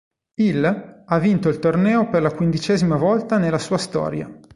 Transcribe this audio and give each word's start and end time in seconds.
Il 0.39 1.03
ha 1.05 1.19
vinto 1.19 1.47
il 1.47 1.59
torneo 1.59 2.09
per 2.09 2.23
la 2.23 2.31
quindicesima 2.31 2.95
volta 2.95 3.37
nella 3.37 3.59
sua 3.59 3.77
storia. 3.77 4.35